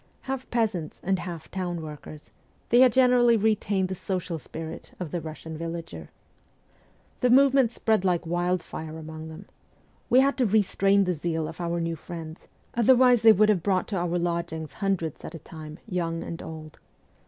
Half 0.21 0.49
peasants 0.49 0.99
and 1.03 1.19
half 1.19 1.51
town 1.51 1.79
workers, 1.79 2.31
they 2.69 2.79
had 2.79 2.91
generally 2.91 3.37
retained 3.37 3.87
the 3.87 3.93
social 3.93 4.39
spirit 4.39 4.93
of 4.99 5.11
the 5.11 5.21
Eussian 5.21 5.55
villager. 5.55 6.09
The 7.19 7.29
movement 7.29 7.71
spread 7.71 8.03
like 8.03 8.25
wildfire 8.25 8.97
among 8.97 9.27
them. 9.29 9.45
We 10.09 10.21
had 10.21 10.37
to 10.37 10.47
restrain 10.47 11.03
the 11.03 11.13
zeal 11.13 11.47
of 11.47 11.61
our 11.61 11.79
new 11.79 11.95
friends; 11.95 12.47
otherwise 12.73 13.21
they 13.21 13.31
would 13.31 13.49
have 13.49 13.61
brought 13.61 13.87
to 13.89 13.97
our 13.97 14.17
lodgings 14.17 14.73
hundreds 14.81 15.23
at 15.23 15.35
a 15.35 15.45
time, 15.45 15.77
young 15.85 16.23
and 16.23 16.41
old. 16.41 16.79